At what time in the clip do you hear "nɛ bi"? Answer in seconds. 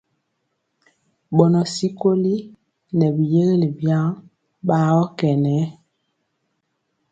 2.97-3.23